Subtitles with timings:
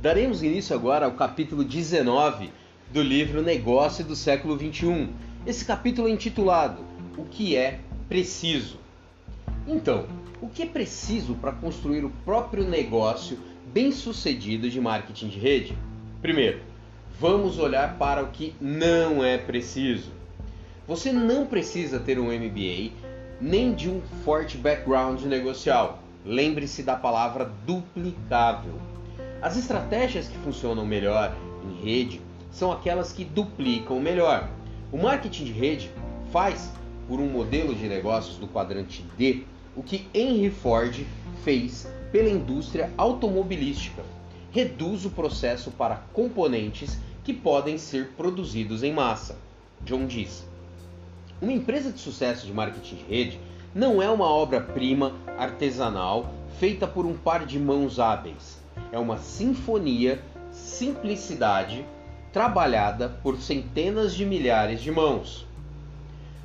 [0.00, 2.50] Daremos início agora ao capítulo 19
[2.90, 5.12] do livro Negócio do século 21.
[5.46, 6.82] Esse capítulo é intitulado
[7.18, 8.78] O que é preciso?
[9.68, 10.06] Então,
[10.40, 13.38] o que é preciso para construir o próprio negócio
[13.74, 15.78] bem-sucedido de marketing de rede?
[16.22, 16.60] Primeiro,
[17.20, 20.12] vamos olhar para o que não é preciso.
[20.88, 22.92] Você não precisa ter um MBA
[23.38, 26.02] nem de um forte background negocial.
[26.24, 28.80] Lembre-se da palavra duplicável.
[29.42, 34.50] As estratégias que funcionam melhor em rede são aquelas que duplicam melhor.
[34.92, 35.90] O marketing de rede
[36.30, 36.70] faz,
[37.08, 39.44] por um modelo de negócios do quadrante D,
[39.74, 41.06] o que Henry Ford
[41.42, 44.02] fez pela indústria automobilística.
[44.50, 49.38] Reduz o processo para componentes que podem ser produzidos em massa.
[49.86, 50.46] John diz:
[51.40, 53.40] Uma empresa de sucesso de marketing de rede
[53.74, 58.59] não é uma obra-prima artesanal feita por um par de mãos hábeis
[58.92, 61.84] é uma sinfonia, simplicidade,
[62.32, 65.46] trabalhada por centenas de milhares de mãos.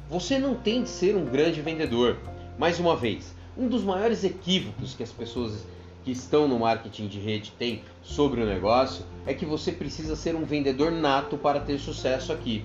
[0.10, 2.18] Você não tem de ser um grande vendedor.
[2.58, 5.66] Mais uma vez, um dos maiores equívocos que as pessoas
[6.04, 10.36] que estão no marketing de rede têm sobre o negócio é que você precisa ser
[10.36, 12.64] um vendedor nato para ter sucesso aqui.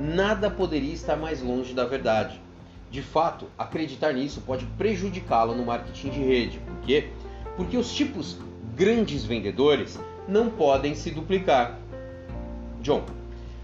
[0.00, 2.40] Nada poderia estar mais longe da verdade.
[2.90, 6.58] De fato, acreditar nisso pode prejudicá-lo no marketing de rede.
[6.58, 7.08] Por quê?
[7.56, 8.38] Porque os tipos
[8.74, 11.78] grandes vendedores não podem se duplicar.
[12.80, 13.04] John,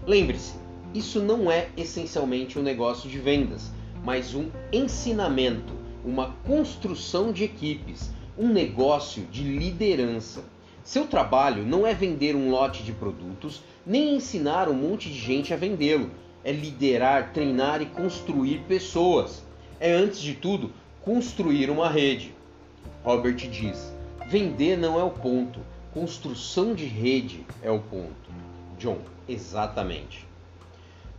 [0.05, 0.53] lembre-se,
[0.93, 3.71] isso não é essencialmente um negócio de vendas,
[4.03, 5.73] mas um ensinamento,
[6.05, 10.43] uma construção de equipes, um negócio de liderança.
[10.83, 15.53] Seu trabalho não é vender um lote de produtos, nem ensinar um monte de gente
[15.53, 16.11] a vendê-lo.
[16.43, 19.43] É liderar, treinar e construir pessoas.
[19.79, 20.71] É, antes de tudo,
[21.01, 22.33] construir uma rede.
[23.03, 23.93] Robert diz:
[24.29, 25.59] Vender não é o ponto,
[25.91, 28.29] construção de rede é o ponto.
[28.77, 30.23] John, exatamente.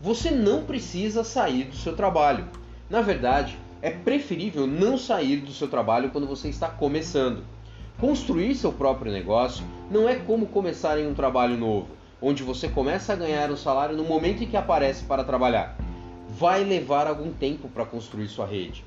[0.01, 2.47] Você não precisa sair do seu trabalho.
[2.89, 7.43] Na verdade, é preferível não sair do seu trabalho quando você está começando.
[7.99, 11.89] Construir seu próprio negócio não é como começar em um trabalho novo,
[12.23, 15.77] onde você começa a ganhar um salário no momento em que aparece para trabalhar.
[16.29, 18.85] Vai levar algum tempo para construir sua rede.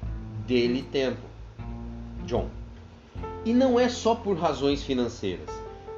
[0.48, 1.28] Dê-lhe tempo.
[2.26, 2.63] John.
[3.46, 5.50] E não é só por razões financeiras.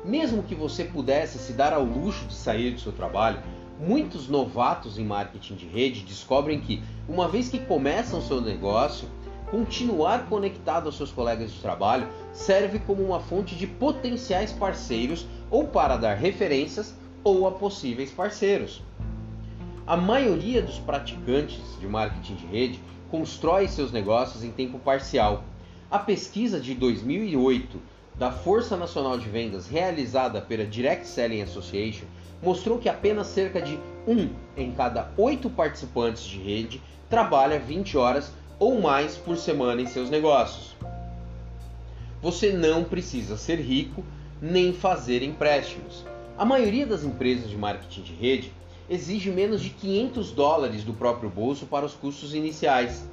[0.04, 3.42] Mesmo que você pudesse se dar ao luxo de sair do seu trabalho,
[3.80, 9.08] muitos novatos em marketing de rede descobrem que, uma vez que começam seu negócio,
[9.52, 15.68] continuar conectado aos seus colegas de trabalho serve como uma fonte de potenciais parceiros ou
[15.68, 18.82] para dar referências ou a possíveis parceiros.
[19.86, 22.80] A maioria dos praticantes de marketing de rede
[23.12, 25.44] constrói seus negócios em tempo parcial
[25.90, 27.80] a pesquisa de 2008
[28.16, 32.06] da Força Nacional de Vendas realizada pela Direct Selling Association
[32.42, 38.32] mostrou que apenas cerca de um em cada oito participantes de rede trabalha 20 horas
[38.58, 40.76] ou mais por semana em seus negócios.
[42.22, 44.04] Você não precisa ser rico
[44.42, 46.06] nem fazer empréstimos.
[46.38, 48.52] A maioria das empresas de marketing de rede
[48.90, 53.08] exige menos de 500 dólares do próprio bolso para os custos iniciais.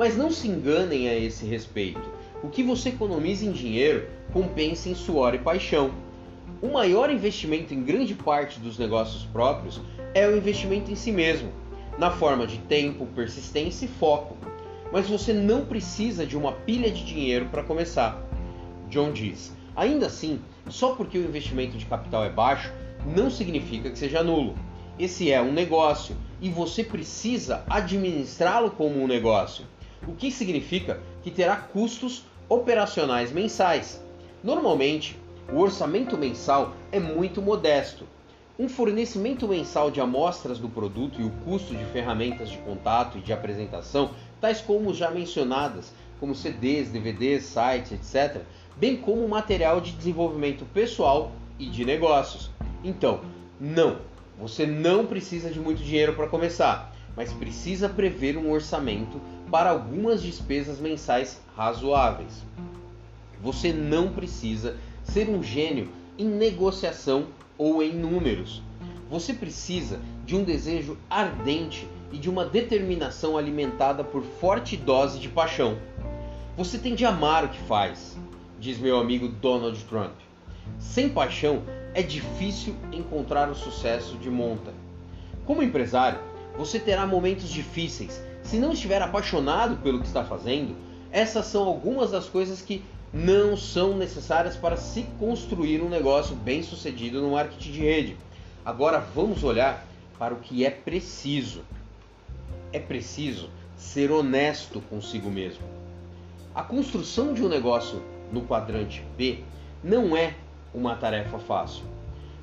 [0.00, 2.00] Mas não se enganem a esse respeito.
[2.42, 5.90] O que você economiza em dinheiro compensa em suor e paixão.
[6.62, 9.78] O maior investimento em grande parte dos negócios próprios
[10.14, 11.52] é o investimento em si mesmo,
[11.98, 14.38] na forma de tempo, persistência e foco.
[14.90, 18.26] Mas você não precisa de uma pilha de dinheiro para começar.
[18.88, 20.40] John diz: ainda assim,
[20.70, 22.72] só porque o investimento de capital é baixo,
[23.04, 24.54] não significa que seja nulo.
[24.98, 29.66] Esse é um negócio e você precisa administrá-lo como um negócio
[30.06, 34.02] o que significa que terá custos operacionais mensais.
[34.42, 35.18] Normalmente,
[35.52, 38.06] o orçamento mensal é muito modesto.
[38.58, 43.20] Um fornecimento mensal de amostras do produto e o custo de ferramentas de contato e
[43.20, 48.42] de apresentação, tais como já mencionadas, como CDs, DVDs, sites, etc.,
[48.76, 52.50] bem como material de desenvolvimento pessoal e de negócios.
[52.84, 53.20] Então,
[53.58, 53.98] não,
[54.38, 59.20] você não precisa de muito dinheiro para começar, mas precisa prever um orçamento
[59.50, 62.42] para algumas despesas mensais razoáveis.
[63.42, 67.26] Você não precisa ser um gênio em negociação
[67.58, 68.62] ou em números.
[69.10, 75.28] Você precisa de um desejo ardente e de uma determinação alimentada por forte dose de
[75.28, 75.76] paixão.
[76.56, 78.16] Você tem de amar o que faz,
[78.58, 80.14] diz meu amigo Donald Trump.
[80.78, 81.62] Sem paixão
[81.94, 84.72] é difícil encontrar o sucesso de monta.
[85.44, 86.20] Como empresário,
[86.56, 90.74] você terá momentos difíceis se não estiver apaixonado pelo que está fazendo,
[91.12, 92.82] essas são algumas das coisas que
[93.12, 98.16] não são necessárias para se construir um negócio bem sucedido no marketing de rede.
[98.64, 99.86] Agora vamos olhar
[100.18, 101.62] para o que é preciso.
[102.72, 105.62] É preciso ser honesto consigo mesmo.
[106.52, 109.44] A construção de um negócio no quadrante B
[109.82, 110.34] não é
[110.74, 111.84] uma tarefa fácil.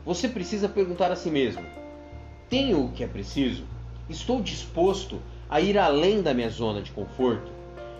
[0.05, 1.65] Você precisa perguntar a si mesmo:
[2.49, 3.65] tenho o que é preciso?
[4.09, 7.51] Estou disposto a ir além da minha zona de conforto?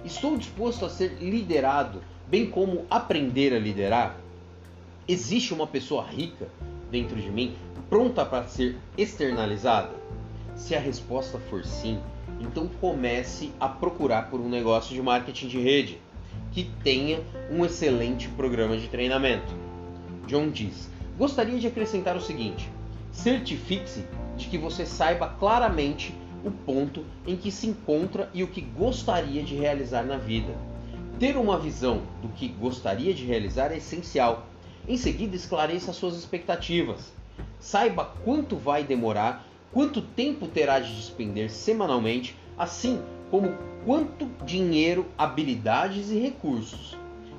[0.03, 4.17] Estou disposto a ser liderado, bem como aprender a liderar?
[5.07, 6.47] Existe uma pessoa rica
[6.91, 7.55] dentro de mim,
[7.89, 9.91] pronta para ser externalizada?
[10.55, 11.99] Se a resposta for sim,
[12.39, 16.01] então comece a procurar por um negócio de marketing de rede
[16.51, 17.21] que tenha
[17.51, 19.53] um excelente programa de treinamento.
[20.27, 22.69] John diz: Gostaria de acrescentar o seguinte:
[23.11, 24.05] certifique-se
[24.35, 29.43] de que você saiba claramente o ponto em que se encontra e o que gostaria
[29.43, 30.53] de realizar na vida.
[31.19, 34.45] Ter uma visão do que gostaria de realizar é essencial.
[34.87, 37.11] Em seguida, esclareça suas expectativas.
[37.59, 43.01] Saiba quanto vai demorar, quanto tempo terá de despender semanalmente, assim
[43.31, 46.97] como quanto dinheiro, habilidades e recursos.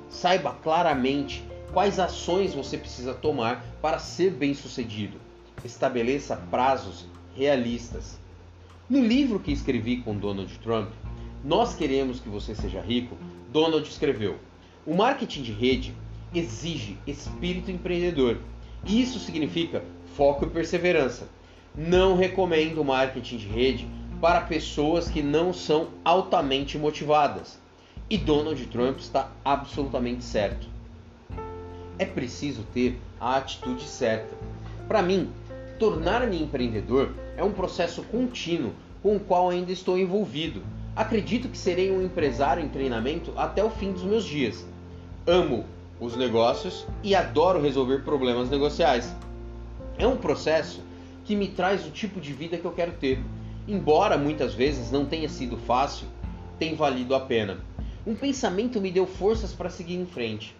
[0.09, 5.19] Saiba claramente quais ações você precisa tomar para ser bem-sucedido.
[5.63, 7.05] Estabeleça prazos
[7.35, 8.18] realistas.
[8.89, 10.89] No livro que escrevi com Donald Trump,
[11.45, 13.15] Nós Queremos que Você Seja Rico,
[13.51, 14.37] Donald escreveu:
[14.83, 15.93] O marketing de rede
[16.33, 18.39] exige espírito empreendedor.
[18.83, 19.83] Isso significa
[20.15, 21.29] foco e perseverança.
[21.75, 23.87] Não recomendo marketing de rede
[24.19, 27.59] para pessoas que não são altamente motivadas.
[28.09, 30.67] E Donald Trump está absolutamente certo.
[31.99, 34.35] É preciso ter a atitude certa.
[34.87, 35.29] Para mim,
[35.77, 40.61] tornar-me empreendedor é um processo contínuo com o qual ainda estou envolvido.
[40.93, 44.67] Acredito que serei um empresário em treinamento até o fim dos meus dias.
[45.25, 45.63] Amo
[46.01, 49.15] os negócios e adoro resolver problemas negociais.
[49.97, 50.83] É um processo
[51.23, 53.23] que me traz o tipo de vida que eu quero ter.
[53.65, 56.07] Embora muitas vezes não tenha sido fácil,
[56.57, 57.59] tem valido a pena.
[58.05, 60.53] Um pensamento me deu forças para seguir em frente.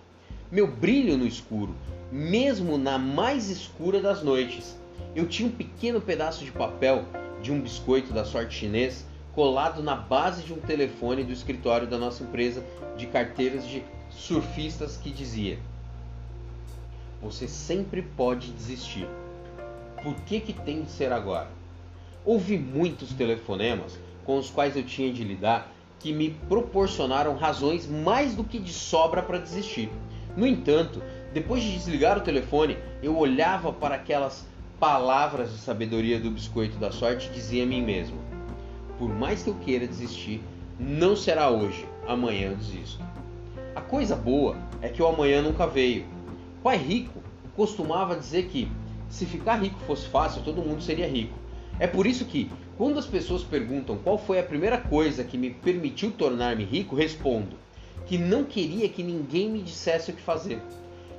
[0.49, 1.75] Meu brilho no escuro,
[2.09, 4.79] mesmo na mais escura das noites,
[5.15, 7.05] eu tinha um pequeno pedaço de papel
[7.41, 11.97] de um biscoito da sorte chinês colado na base de um telefone do escritório da
[11.97, 12.63] nossa empresa
[12.97, 15.57] de carteiras de surfistas que dizia:
[17.21, 19.07] Você sempre pode desistir.
[20.03, 21.49] Por que, que tem de ser agora?
[22.25, 28.33] Houve muitos telefonemas com os quais eu tinha de lidar que me proporcionaram razões mais
[28.33, 29.89] do que de sobra para desistir.
[30.37, 31.01] No entanto,
[31.33, 34.45] depois de desligar o telefone, eu olhava para aquelas
[34.79, 38.17] palavras de sabedoria do biscoito da sorte dizia a mim mesmo:
[38.97, 40.41] Por mais que eu queira desistir,
[40.79, 43.03] não será hoje, amanhã eu desisto.
[43.75, 46.05] A coisa boa é que o amanhã nunca veio.
[46.63, 47.21] Pai rico
[47.55, 48.71] costumava dizer que
[49.09, 51.37] se ficar rico fosse fácil, todo mundo seria rico.
[51.77, 55.49] É por isso que, quando as pessoas perguntam qual foi a primeira coisa que me
[55.49, 57.57] permitiu tornar-me rico, respondo
[58.05, 60.59] que não queria que ninguém me dissesse o que fazer.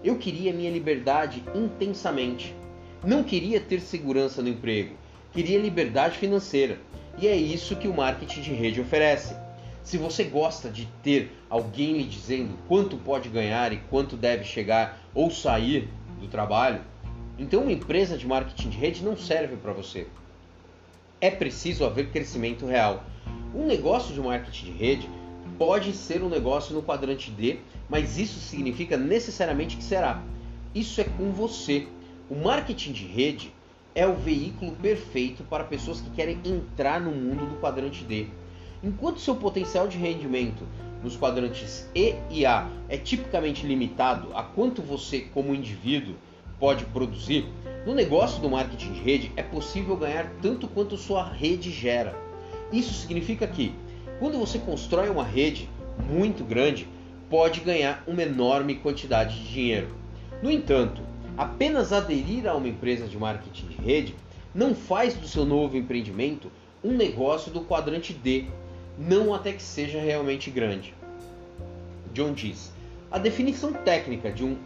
[0.02, 2.54] Eu queria minha liberdade intensamente
[3.02, 4.94] não queria ter segurança no emprego,
[5.32, 6.78] queria liberdade financeira.
[7.18, 9.34] E é isso que o marketing de rede oferece.
[9.82, 15.00] Se você gosta de ter alguém lhe dizendo quanto pode ganhar e quanto deve chegar
[15.14, 15.88] ou sair
[16.20, 16.82] do trabalho,
[17.38, 20.06] então uma empresa de marketing de rede não serve para você.
[21.20, 23.04] É preciso haver crescimento real.
[23.54, 25.10] Um negócio de marketing de rede
[25.58, 27.58] pode ser um negócio no quadrante D,
[27.88, 30.22] mas isso significa necessariamente que será.
[30.74, 31.86] Isso é com você.
[32.30, 33.52] O marketing de rede
[33.92, 38.28] é o veículo perfeito para pessoas que querem entrar no mundo do quadrante D.
[38.84, 40.62] Enquanto seu potencial de rendimento
[41.02, 46.14] nos quadrantes E e A é tipicamente limitado a quanto você, como indivíduo,
[46.60, 47.46] pode produzir,
[47.84, 52.14] no negócio do marketing de rede é possível ganhar tanto quanto sua rede gera.
[52.72, 53.74] Isso significa que,
[54.20, 55.68] quando você constrói uma rede
[56.08, 56.86] muito grande,
[57.28, 59.88] pode ganhar uma enorme quantidade de dinheiro.
[60.40, 61.09] No entanto,
[61.40, 64.14] Apenas aderir a uma empresa de marketing de rede
[64.54, 66.52] não faz do seu novo empreendimento
[66.84, 68.44] um negócio do quadrante D,
[68.98, 70.94] não até que seja realmente grande.
[72.12, 72.70] John diz:
[73.10, 74.58] a definição técnica de um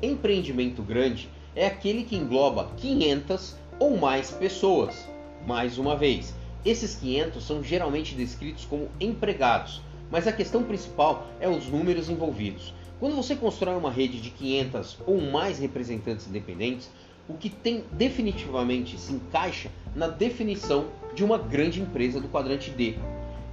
[0.00, 5.08] empreendimento grande é aquele que engloba 500 ou mais pessoas.
[5.44, 6.32] Mais uma vez,
[6.64, 12.72] esses 500 são geralmente descritos como empregados, mas a questão principal é os números envolvidos.
[13.00, 16.90] Quando você constrói uma rede de 500 ou mais representantes independentes,
[17.26, 22.96] o que tem definitivamente se encaixa na definição de uma grande empresa do quadrante D.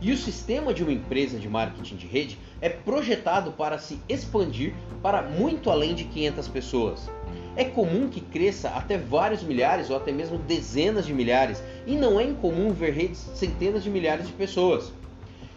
[0.01, 4.73] E o sistema de uma empresa de marketing de rede é projetado para se expandir
[5.01, 7.09] para muito além de 500 pessoas.
[7.55, 12.19] É comum que cresça até vários milhares ou até mesmo dezenas de milhares, e não
[12.19, 14.91] é incomum ver redes de centenas de milhares de pessoas.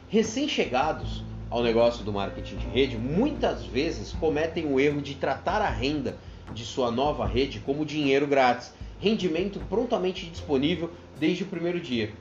[0.09, 5.69] Recém-chegados ao negócio do marketing de rede, muitas vezes cometem o erro de tratar a
[5.69, 6.17] renda
[6.55, 12.13] de sua nova rede como dinheiro grátis, rendimento prontamente disponível desde o primeiro dia.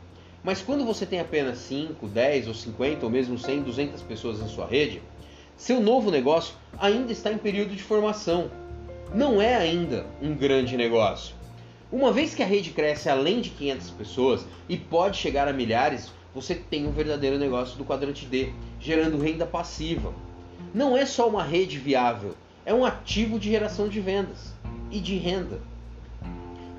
[0.43, 4.47] Mas quando você tem apenas 5, 10 ou 50 ou mesmo 100, 200 pessoas em
[4.47, 5.01] sua rede,
[5.55, 8.49] seu novo negócio ainda está em período de formação.
[9.13, 11.35] Não é ainda um grande negócio.
[11.91, 16.11] Uma vez que a rede cresce além de 500 pessoas e pode chegar a milhares,
[16.33, 20.13] você tem um verdadeiro negócio do quadrante D, gerando renda passiva.
[20.73, 24.53] Não é só uma rede viável, é um ativo de geração de vendas
[24.91, 25.59] e de renda.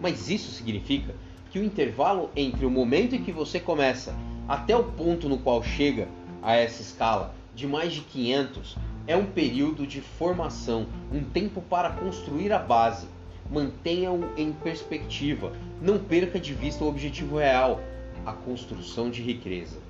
[0.00, 1.14] Mas isso significa
[1.50, 4.14] que o intervalo entre o momento em que você começa
[4.48, 6.08] até o ponto no qual chega
[6.42, 8.76] a essa escala de mais de 500
[9.06, 13.06] é um período de formação, um tempo para construir a base.
[13.50, 15.52] Mantenha-o em perspectiva,
[15.82, 17.80] não perca de vista o objetivo real,
[18.24, 19.89] a construção de riqueza.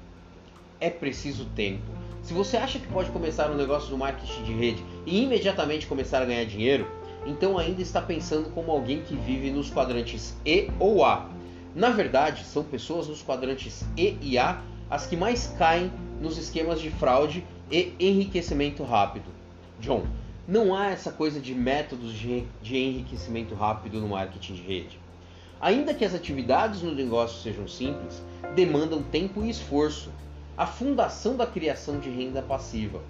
[0.81, 1.83] É preciso tempo.
[2.23, 6.23] Se você acha que pode começar um negócio no marketing de rede e imediatamente começar
[6.23, 6.87] a ganhar dinheiro,
[7.27, 11.29] então ainda está pensando como alguém que vive nos quadrantes E ou A.
[11.75, 16.81] Na verdade, são pessoas nos quadrantes E e A as que mais caem nos esquemas
[16.81, 19.27] de fraude e enriquecimento rápido.
[19.79, 20.05] John,
[20.49, 24.99] não há essa coisa de métodos de, enriquecimento rápido no marketing de rede.
[25.61, 28.21] Ainda que as atividades no negócio sejam simples,
[28.55, 30.11] demandam tempo e esforço.
[30.61, 33.01] A fundação da criação de renda passiva.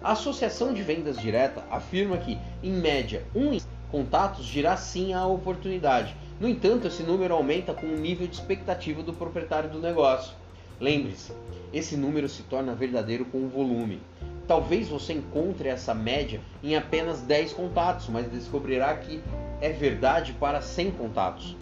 [0.00, 5.26] A Associação de Vendas Direta afirma que, em média, um em contatos dirá sim à
[5.26, 6.14] oportunidade.
[6.38, 10.36] No entanto, esse número aumenta com o nível de expectativa do proprietário do negócio.
[10.78, 11.32] Lembre-se,
[11.72, 14.00] esse número se torna verdadeiro com o volume.
[14.46, 19.20] Talvez você encontre essa média em apenas 10 contatos, mas descobrirá que
[19.60, 21.56] é verdade para 100 contatos.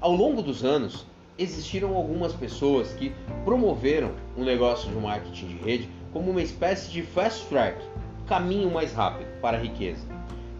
[0.00, 1.04] Ao longo dos anos,
[1.38, 3.12] existiram algumas pessoas que
[3.44, 7.80] promoveram o um negócio de marketing de rede como uma espécie de fast track,
[8.26, 10.02] caminho mais rápido para a riqueza.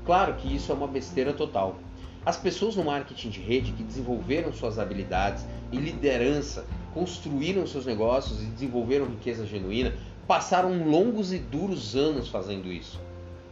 [0.07, 1.77] Claro que isso é uma besteira total.
[2.25, 8.43] As pessoas no marketing de rede que desenvolveram suas habilidades e liderança, construíram seus negócios
[8.43, 9.95] e desenvolveram riqueza genuína,
[10.27, 13.01] passaram longos e duros anos fazendo isso.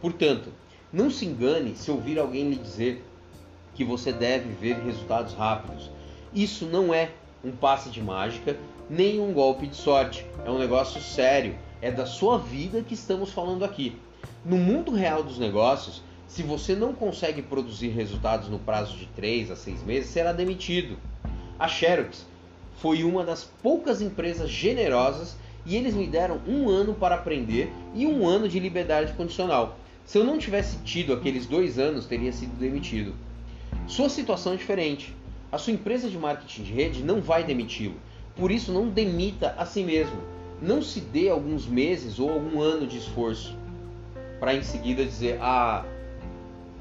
[0.01, 0.49] Portanto,
[0.93, 3.03] não se engane se ouvir alguém lhe dizer
[3.73, 5.89] que você deve ver resultados rápidos.
[6.33, 7.11] Isso não é
[7.43, 8.57] um passe de mágica
[8.89, 10.25] nem um golpe de sorte.
[10.45, 11.55] É um negócio sério.
[11.81, 13.95] É da sua vida que estamos falando aqui.
[14.43, 19.51] No mundo real dos negócios, se você não consegue produzir resultados no prazo de 3
[19.51, 20.97] a 6 meses, será demitido.
[21.59, 22.25] A Xerox
[22.77, 28.05] foi uma das poucas empresas generosas e eles me deram um ano para aprender e
[28.05, 29.77] um ano de liberdade condicional.
[30.05, 33.13] Se eu não tivesse tido aqueles dois anos, teria sido demitido.
[33.87, 35.13] Sua situação é diferente.
[35.51, 37.95] A sua empresa de marketing de rede não vai demiti-lo.
[38.35, 40.21] Por isso, não demita a si mesmo.
[40.61, 43.55] Não se dê alguns meses ou algum ano de esforço
[44.39, 45.85] para em seguida dizer: Ah,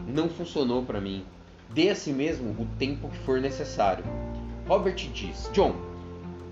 [0.07, 1.25] não funcionou para mim.
[1.71, 4.05] Dê a si mesmo o tempo que for necessário.
[4.67, 5.75] Robert diz: John,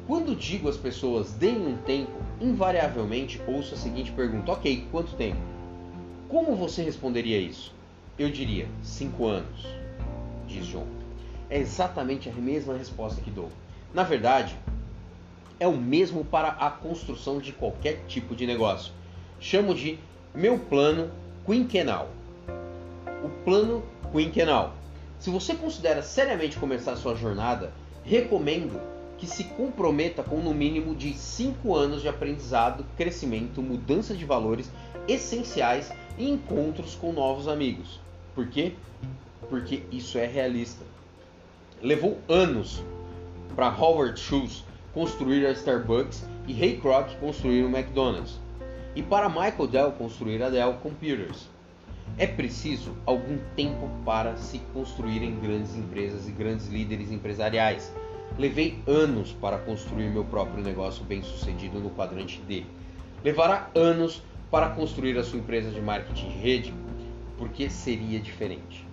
[0.06, 5.40] quando digo às pessoas deem um tempo, invariavelmente ouço a seguinte pergunta: Ok, quanto tempo?
[6.28, 7.74] Como você responderia isso?
[8.18, 9.66] Eu diria: cinco anos,
[10.46, 11.03] diz John.
[11.50, 13.50] É exatamente a mesma resposta que dou.
[13.92, 14.56] Na verdade,
[15.60, 18.92] é o mesmo para a construção de qualquer tipo de negócio.
[19.38, 19.98] Chamo de
[20.34, 21.10] meu plano
[21.46, 22.08] quinquenal
[23.24, 23.82] o plano
[24.12, 24.74] quinquenal.
[25.18, 27.72] Se você considera seriamente começar sua jornada,
[28.04, 28.78] recomendo
[29.16, 34.70] que se comprometa com no mínimo de 5 anos de aprendizado, crescimento, mudança de valores
[35.08, 37.98] essenciais e encontros com novos amigos.
[38.34, 38.74] Por quê?
[39.48, 40.84] Porque isso é realista.
[41.84, 42.82] Levou anos
[43.54, 44.64] para Howard Schultz
[44.94, 48.40] construir a Starbucks e Ray Kroc construir o McDonald's.
[48.96, 51.46] E para Michael Dell construir a Dell Computers.
[52.16, 57.92] É preciso algum tempo para se construírem grandes empresas e grandes líderes empresariais.
[58.38, 62.64] Levei anos para construir meu próprio negócio bem sucedido no quadrante D.
[63.22, 66.74] Levará anos para construir a sua empresa de marketing de rede,
[67.36, 68.86] porque seria diferente.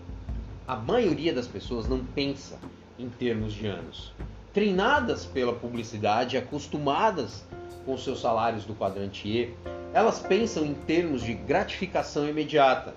[0.67, 2.59] A maioria das pessoas não pensa
[3.01, 4.13] em termos de anos.
[4.53, 7.45] Treinadas pela publicidade, acostumadas
[7.85, 9.53] com seus salários do quadrante E,
[9.93, 12.93] elas pensam em termos de gratificação imediata.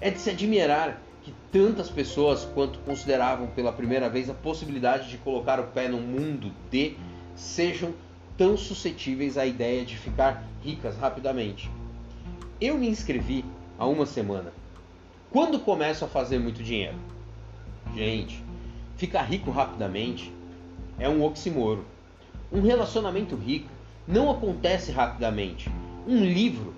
[0.00, 5.18] É de se admirar que tantas pessoas quanto consideravam pela primeira vez a possibilidade de
[5.18, 6.94] colocar o pé no mundo D
[7.36, 7.94] sejam
[8.36, 11.70] tão suscetíveis à ideia de ficar ricas rapidamente.
[12.60, 13.44] Eu me inscrevi
[13.78, 14.52] há uma semana.
[15.30, 16.96] Quando começo a fazer muito dinheiro?
[17.94, 18.42] Gente,
[19.02, 20.32] ficar rico rapidamente
[20.96, 21.84] é um oximoro.
[22.52, 23.68] Um relacionamento rico
[24.06, 25.68] não acontece rapidamente.
[26.06, 26.72] Um livro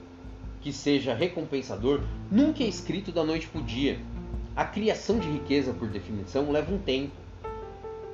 [0.63, 2.01] que seja recompensador
[2.31, 3.99] nunca é escrito da noite para o dia.
[4.57, 7.13] A criação de riqueza, por definição, leva um tempo.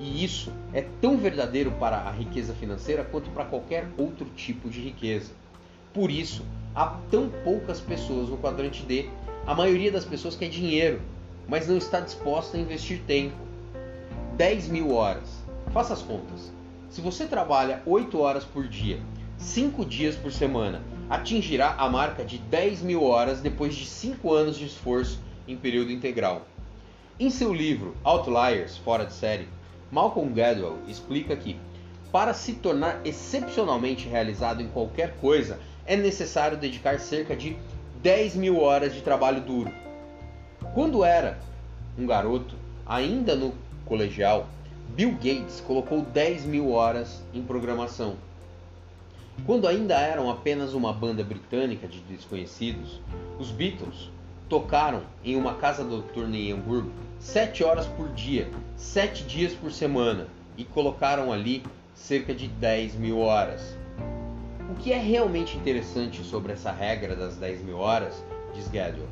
[0.00, 4.80] E isso é tão verdadeiro para a riqueza financeira quanto para qualquer outro tipo de
[4.80, 5.30] riqueza.
[5.94, 9.08] Por isso, há tão poucas pessoas no quadrante D.
[9.46, 11.00] A maioria das pessoas quer dinheiro,
[11.46, 13.49] mas não está disposta a investir tempo.
[14.40, 15.44] 10 mil horas.
[15.70, 16.50] Faça as contas.
[16.88, 18.98] Se você trabalha 8 horas por dia,
[19.36, 20.80] 5 dias por semana,
[21.10, 25.92] atingirá a marca de 10 mil horas depois de 5 anos de esforço em período
[25.92, 26.46] integral.
[27.18, 29.46] Em seu livro Outliers, Fora de Série,
[29.92, 31.60] Malcolm Gladwell explica que,
[32.10, 37.58] para se tornar excepcionalmente realizado em qualquer coisa, é necessário dedicar cerca de
[38.02, 39.70] 10 mil horas de trabalho duro.
[40.72, 41.38] Quando era
[41.98, 42.54] um garoto,
[42.86, 43.52] ainda no
[43.90, 44.46] colegial,
[44.94, 48.14] Bill Gates colocou 10 mil horas em programação.
[49.44, 53.00] Quando ainda eram apenas uma banda britânica de desconhecidos,
[53.38, 54.08] os Beatles
[54.48, 60.28] tocaram em uma casa noturna em Hamburgo 7 horas por dia, 7 dias por semana
[60.56, 63.76] e colocaram ali cerca de 10 mil horas.
[64.70, 68.22] O que é realmente interessante sobre essa regra das 10 mil horas,
[68.54, 69.08] diz Gadwell,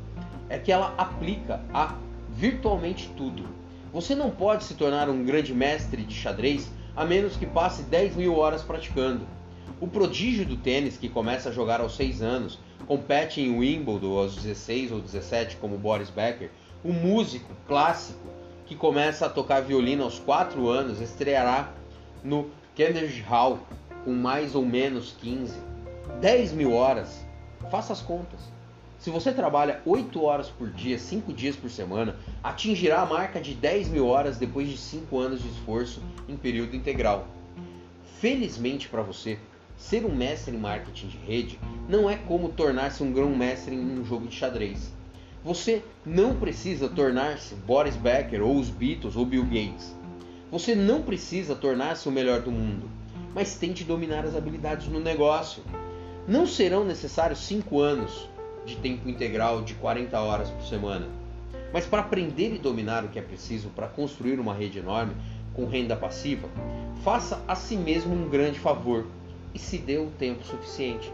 [0.47, 1.95] é que ela aplica a
[2.29, 3.59] virtualmente tudo
[3.91, 8.15] você não pode se tornar um grande mestre de xadrez a menos que passe 10
[8.15, 9.25] mil horas praticando.
[9.79, 14.35] O prodígio do tênis, que começa a jogar aos 6 anos, compete em Wimbledon aos
[14.35, 16.51] 16 ou 17, como Boris Becker.
[16.83, 18.19] O músico clássico,
[18.65, 21.73] que começa a tocar violino aos 4 anos, estreará
[22.23, 23.59] no Carnegie Hall
[24.03, 25.57] com mais ou menos 15.
[26.19, 27.25] 10 mil horas.
[27.71, 28.39] Faça as contas.
[28.99, 33.53] Se você trabalha 8 horas por dia, 5 dias por semana, atingirá a marca de
[33.53, 37.25] 10 mil horas depois de 5 anos de esforço em período integral.
[38.19, 39.39] Felizmente para você,
[39.77, 44.03] ser um mestre em marketing de rede não é como tornar-se um grão-mestre em um
[44.03, 44.91] jogo de xadrez.
[45.45, 49.95] Você não precisa tornar-se Boris Becker ou os Beatles ou Bill Gates.
[50.51, 52.89] Você não precisa tornar-se o melhor do mundo,
[53.33, 55.63] mas tente dominar as habilidades no negócio.
[56.27, 58.27] Não serão necessários 5 anos,
[58.65, 61.07] de tempo integral de 40 horas por semana.
[61.73, 65.13] Mas para aprender e dominar o que é preciso para construir uma rede enorme
[65.53, 66.47] com renda passiva,
[67.03, 69.05] faça a si mesmo um grande favor
[69.53, 71.11] e se dê o tempo suficiente.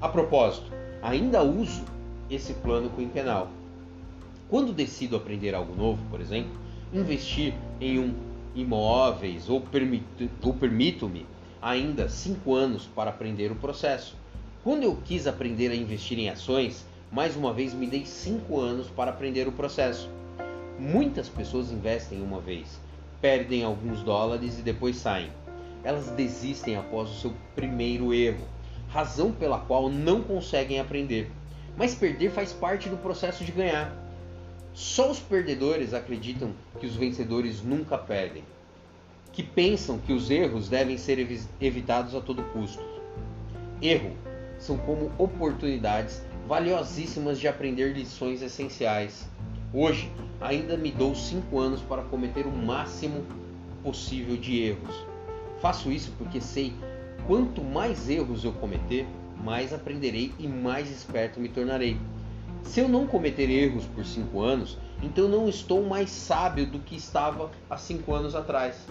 [0.00, 0.70] A propósito,
[1.02, 1.84] ainda uso
[2.30, 3.50] esse plano quinquenal.
[4.48, 6.52] Quando decido aprender algo novo, por exemplo,
[6.92, 8.14] investir em um
[8.54, 11.26] imóveis ou permito-me
[11.60, 14.16] ainda 5 anos para aprender o processo.
[14.68, 18.86] Quando eu quis aprender a investir em ações, mais uma vez me dei 5 anos
[18.88, 20.10] para aprender o processo.
[20.78, 22.78] Muitas pessoas investem uma vez,
[23.18, 25.30] perdem alguns dólares e depois saem.
[25.82, 28.46] Elas desistem após o seu primeiro erro,
[28.90, 31.30] razão pela qual não conseguem aprender.
[31.74, 33.96] Mas perder faz parte do processo de ganhar.
[34.74, 38.44] Só os perdedores acreditam que os vencedores nunca perdem,
[39.32, 41.26] que pensam que os erros devem ser
[41.58, 42.84] evitados a todo custo.
[43.80, 44.27] Erro
[44.58, 49.28] são como oportunidades valiosíssimas de aprender lições essenciais.
[49.72, 53.24] Hoje, ainda me dou 5 anos para cometer o máximo
[53.82, 55.06] possível de erros.
[55.60, 56.72] Faço isso porque sei
[57.26, 59.06] quanto mais erros eu cometer,
[59.44, 61.98] mais aprenderei e mais esperto me tornarei.
[62.62, 66.96] Se eu não cometer erros por 5 anos, então não estou mais sábio do que
[66.96, 68.86] estava há 5 anos atrás,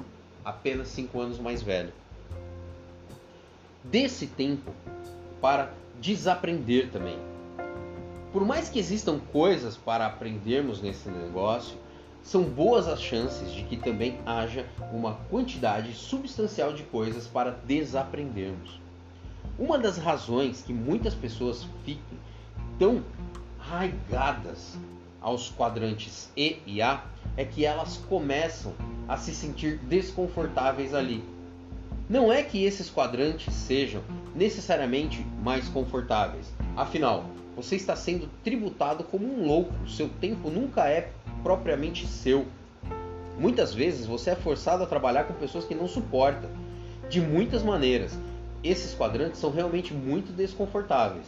[0.46, 1.92] apenas 5 anos mais velho.
[3.84, 4.72] Desse tempo
[5.42, 7.18] para desaprender também.
[8.32, 11.78] Por mais que existam coisas para aprendermos nesse negócio,
[12.22, 18.80] são boas as chances de que também haja uma quantidade substancial de coisas para desaprendermos.
[19.58, 22.20] Uma das razões que muitas pessoas fiquem
[22.78, 23.02] tão
[23.60, 24.78] arraigadas
[25.22, 27.04] aos quadrantes E e A
[27.36, 28.74] é que elas começam
[29.08, 31.24] a se sentir desconfortáveis ali
[32.10, 34.02] não é que esses quadrantes sejam
[34.34, 36.54] necessariamente mais confortáveis.
[36.76, 39.74] Afinal, você está sendo tributado como um louco.
[39.88, 41.12] Seu tempo nunca é
[41.44, 42.46] propriamente seu.
[43.38, 46.50] Muitas vezes você é forçado a trabalhar com pessoas que não suporta.
[47.10, 48.18] De muitas maneiras,
[48.64, 51.26] esses quadrantes são realmente muito desconfortáveis.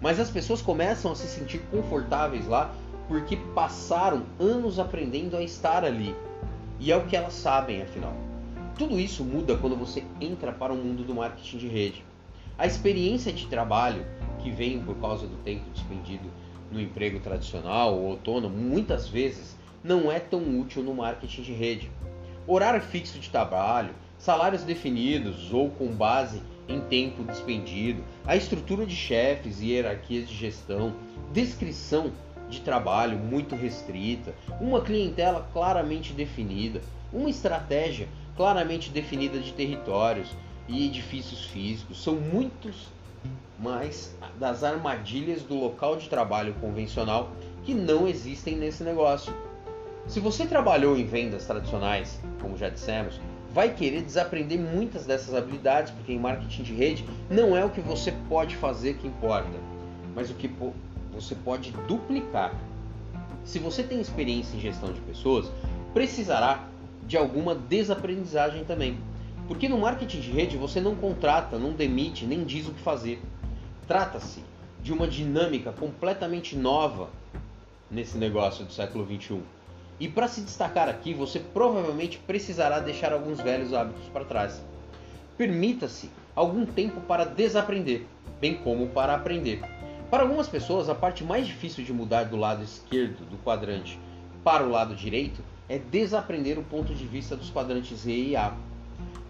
[0.00, 2.74] Mas as pessoas começam a se sentir confortáveis lá
[3.08, 6.14] porque passaram anos aprendendo a estar ali.
[6.78, 8.27] E é o que elas sabem, afinal.
[8.78, 12.04] Tudo isso muda quando você entra para o mundo do marketing de rede.
[12.56, 14.06] A experiência de trabalho
[14.38, 16.30] que vem por causa do tempo despendido
[16.70, 21.90] no emprego tradicional ou autônomo, muitas vezes não é tão útil no marketing de rede.
[22.46, 28.94] Horário fixo de trabalho, salários definidos ou com base em tempo despendido, a estrutura de
[28.94, 30.94] chefes e hierarquias de gestão,
[31.32, 32.12] descrição
[32.48, 36.80] de trabalho muito restrita, uma clientela claramente definida,
[37.12, 38.06] uma estratégia
[38.38, 40.28] claramente definida de territórios
[40.68, 42.86] e edifícios físicos são muitos
[43.58, 47.32] mais das armadilhas do local de trabalho convencional
[47.64, 49.34] que não existem nesse negócio.
[50.06, 53.20] Se você trabalhou em vendas tradicionais, como já dissemos,
[53.52, 57.80] vai querer desaprender muitas dessas habilidades, porque em marketing de rede não é o que
[57.80, 59.58] você pode fazer que importa,
[60.14, 60.48] mas o que
[61.12, 62.54] você pode duplicar.
[63.44, 65.50] Se você tem experiência em gestão de pessoas,
[65.92, 66.67] precisará
[67.08, 68.98] de alguma desaprendizagem também.
[69.48, 73.20] Porque no marketing de rede você não contrata, não demite, nem diz o que fazer.
[73.88, 74.44] Trata-se
[74.82, 77.08] de uma dinâmica completamente nova
[77.90, 79.40] nesse negócio do século 21.
[79.98, 84.62] E para se destacar aqui, você provavelmente precisará deixar alguns velhos hábitos para trás.
[85.36, 88.04] Permita-se algum tempo para desaprender,
[88.38, 89.62] bem como para aprender.
[90.10, 93.98] Para algumas pessoas, a parte mais difícil de mudar do lado esquerdo do quadrante
[94.44, 98.54] para o lado direito é desaprender o ponto de vista dos quadrantes E e A.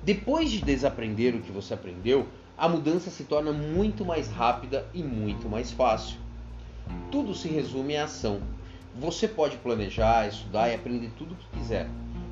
[0.03, 5.03] Depois de desaprender o que você aprendeu, a mudança se torna muito mais rápida e
[5.03, 6.17] muito mais fácil.
[7.11, 8.41] Tudo se resume à ação.
[8.99, 11.89] Você pode planejar, estudar e aprender tudo o que quiser,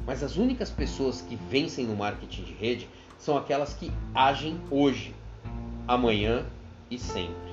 [0.06, 2.88] mas as únicas pessoas que vencem no marketing de rede
[3.18, 5.14] são aquelas que agem hoje,
[5.86, 6.44] amanhã
[6.90, 7.45] e sempre.